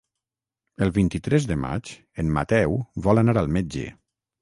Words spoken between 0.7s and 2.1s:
El vint-i-tres de maig